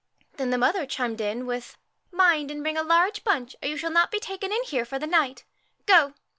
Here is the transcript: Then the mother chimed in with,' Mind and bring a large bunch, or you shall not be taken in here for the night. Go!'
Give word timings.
Then 0.37 0.49
the 0.49 0.57
mother 0.57 0.87
chimed 0.87 1.21
in 1.21 1.45
with,' 1.45 1.77
Mind 2.11 2.49
and 2.49 2.63
bring 2.63 2.75
a 2.75 2.81
large 2.81 3.23
bunch, 3.23 3.55
or 3.61 3.69
you 3.69 3.77
shall 3.77 3.91
not 3.91 4.09
be 4.09 4.19
taken 4.19 4.51
in 4.51 4.63
here 4.63 4.83
for 4.83 4.97
the 4.97 5.05
night. 5.05 5.45
Go!' 5.85 6.15